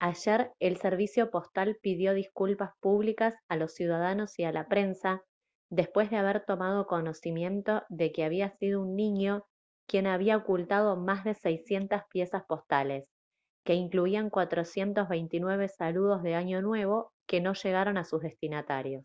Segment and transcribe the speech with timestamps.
[0.00, 5.24] ayer el servicio postal pidió disculpas públicas a los ciudadanos y a la prensa
[5.68, 9.42] después de haber tomado conocimiento de que había sido un niño
[9.88, 13.08] quien había ocultado más de 600 piezas postales
[13.66, 19.04] que incluían 429 saludos de año nuevo que no llegaron a sus destinatarios